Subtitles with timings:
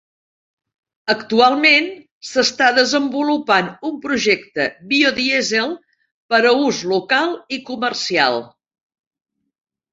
[1.13, 1.89] Actualment,
[2.29, 5.77] s'està desenvolupant un projecte BioDiesel
[6.35, 8.43] per a ús local i comercial.